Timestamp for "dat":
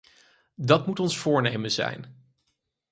0.55-0.87